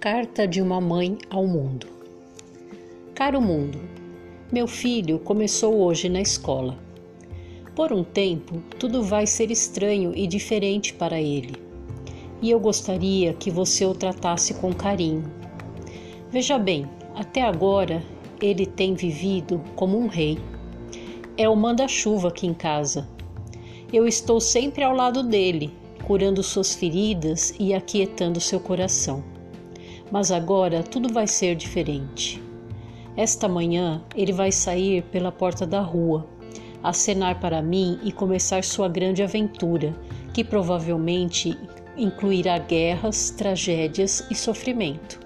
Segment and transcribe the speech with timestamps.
[0.00, 1.86] Carta de uma mãe ao mundo.
[3.14, 3.78] Caro mundo,
[4.50, 6.78] meu filho começou hoje na escola.
[7.76, 11.54] Por um tempo, tudo vai ser estranho e diferente para ele.
[12.40, 15.30] E eu gostaria que você o tratasse com carinho.
[16.30, 18.02] Veja bem, até agora
[18.40, 20.38] ele tem vivido como um rei.
[21.36, 23.06] É o manda-chuva aqui em casa.
[23.92, 25.70] Eu estou sempre ao lado dele,
[26.06, 29.29] curando suas feridas e aquietando seu coração.
[30.10, 32.42] Mas agora tudo vai ser diferente.
[33.16, 36.26] Esta manhã ele vai sair pela porta da rua,
[36.82, 39.94] acenar para mim e começar sua grande aventura,
[40.32, 41.56] que provavelmente
[41.96, 45.20] incluirá guerras, tragédias e sofrimento.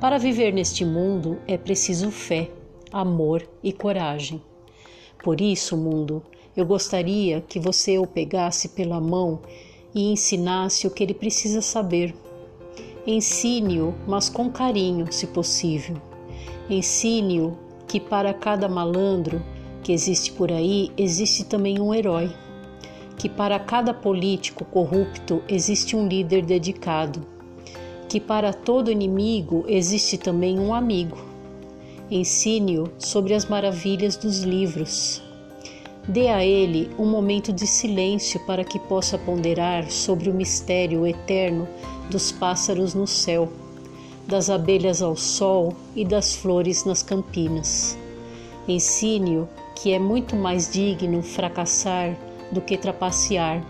[0.00, 2.50] Para viver neste mundo é preciso fé,
[2.92, 4.42] amor e coragem.
[5.22, 6.22] Por isso, mundo,
[6.56, 9.40] eu gostaria que você o pegasse pela mão
[9.94, 12.14] e ensinasse o que ele precisa saber.
[13.06, 15.96] Ensine-o, mas com carinho, se possível.
[16.70, 17.56] Ensine-o
[17.88, 19.42] que para cada malandro
[19.82, 22.30] que existe por aí existe também um herói.
[23.18, 27.26] Que para cada político corrupto existe um líder dedicado.
[28.08, 31.18] Que para todo inimigo existe também um amigo.
[32.10, 35.22] Ensine-o sobre as maravilhas dos livros
[36.06, 41.68] Dê a ele um momento de silêncio para que possa ponderar sobre o mistério eterno
[42.12, 43.48] dos pássaros no céu,
[44.28, 47.98] das abelhas ao sol e das flores nas campinas.
[48.68, 52.16] Ensine-o que é muito mais digno fracassar
[52.52, 53.66] do que trapacear.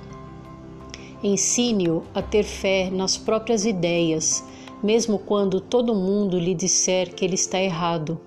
[1.23, 4.45] Ensine-o a ter fé nas próprias ideias,
[4.83, 8.21] mesmo quando todo mundo lhe disser que ele está errado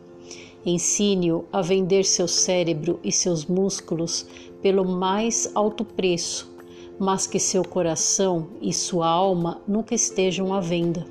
[0.65, 4.25] Ensine-o a vender seu cérebro e seus músculos
[4.63, 6.54] pelo mais alto preço,
[6.99, 11.05] mas que seu coração e sua alma nunca estejam à venda.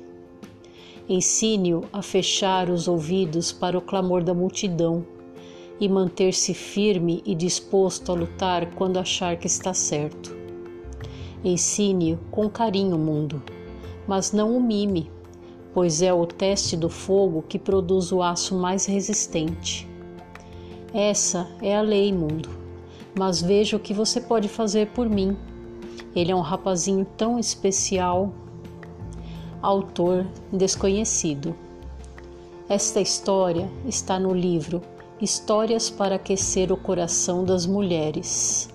[1.07, 5.05] Ensine-o a fechar os ouvidos para o clamor da multidão
[5.79, 10.35] e manter-se firme e disposto a lutar quando achar que está certo.
[11.43, 13.43] Ensine-o com carinho o mundo,
[14.07, 15.11] mas não o mime
[15.75, 19.85] pois é o teste do fogo que produz o aço mais resistente.
[20.93, 22.47] Essa é a lei, mundo,
[23.13, 25.35] mas veja o que você pode fazer por mim.
[26.15, 28.31] Ele é um rapazinho tão especial.
[29.61, 31.55] Autor desconhecido.
[32.69, 34.81] Esta história está no livro
[35.21, 38.69] Histórias para Aquecer o Coração das Mulheres,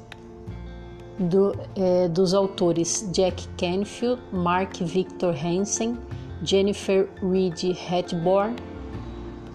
[1.19, 5.99] do, é, dos autores Jack Canfield, Mark Victor Hansen
[6.43, 8.57] Jennifer Reed Hatborn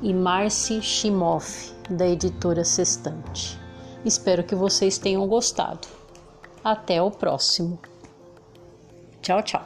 [0.01, 3.59] e Marcy Shimoff, da editora Sextante.
[4.03, 5.87] Espero que vocês tenham gostado.
[6.65, 7.77] Até o próximo.
[9.21, 9.63] Tchau, tchau.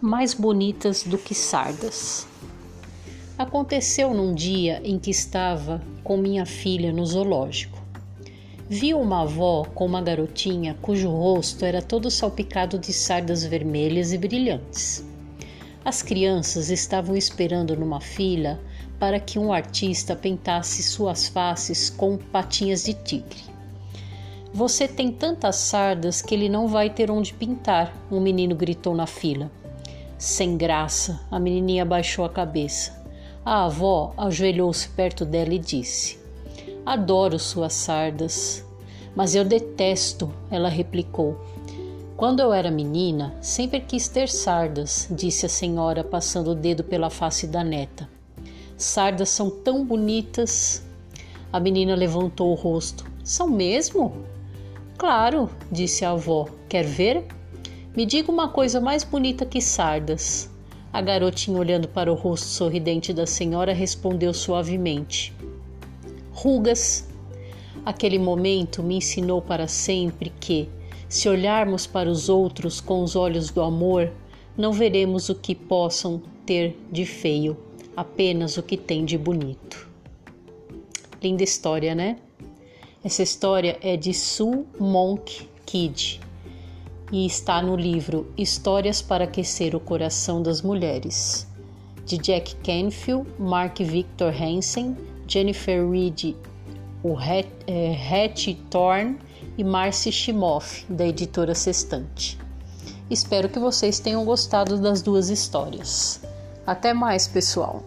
[0.00, 2.24] Mais bonitas do que sardas.
[3.36, 7.77] Aconteceu num dia em que estava com minha filha no zoológico.
[8.70, 14.18] Vi uma avó com uma garotinha cujo rosto era todo salpicado de sardas vermelhas e
[14.18, 15.02] brilhantes.
[15.82, 18.60] As crianças estavam esperando numa fila
[18.98, 23.40] para que um artista pintasse suas faces com patinhas de tigre.
[24.52, 29.06] Você tem tantas sardas que ele não vai ter onde pintar, um menino gritou na
[29.06, 29.50] fila.
[30.18, 33.02] Sem graça, a menininha baixou a cabeça.
[33.42, 36.18] A avó ajoelhou-se perto dela e disse:
[36.84, 38.64] Adoro suas sardas.
[39.14, 41.38] Mas eu detesto, ela replicou.
[42.16, 47.10] Quando eu era menina, sempre quis ter sardas, disse a senhora, passando o dedo pela
[47.10, 48.08] face da neta.
[48.76, 50.84] Sardas são tão bonitas.
[51.52, 53.04] A menina levantou o rosto.
[53.22, 54.12] São mesmo?
[54.96, 56.48] Claro, disse a avó.
[56.68, 57.24] Quer ver?
[57.96, 60.50] Me diga uma coisa mais bonita que sardas.
[60.92, 65.34] A garotinha, olhando para o rosto sorridente da senhora, respondeu suavemente:
[66.40, 67.04] Rugas.
[67.84, 70.68] Aquele momento me ensinou para sempre que,
[71.08, 74.12] se olharmos para os outros com os olhos do amor,
[74.56, 77.56] não veremos o que possam ter de feio,
[77.96, 79.88] apenas o que tem de bonito.
[81.20, 82.18] Linda história, né?
[83.02, 86.20] Essa história é de Sue Monk Kid
[87.10, 91.48] e está no livro Histórias para Aquecer o Coração das Mulheres,
[92.06, 94.96] de Jack Canfield, Mark Victor Hansen,
[95.28, 96.34] Jennifer Reed,
[97.02, 99.18] o Hattie é, Thorne
[99.58, 102.38] e Marcy Shimoff, da editora Sextante.
[103.10, 106.20] Espero que vocês tenham gostado das duas histórias.
[106.66, 107.82] Até mais, pessoal!